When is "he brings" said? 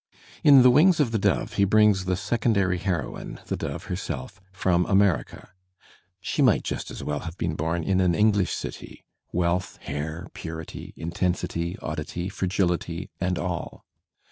1.53-2.05